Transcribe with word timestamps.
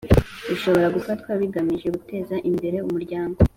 bishobora 0.49 0.87
gufatwa 0.95 1.29
bigamije 1.41 1.87
guteza 1.95 2.35
imbere 2.49 2.77
umuryango 2.87 3.37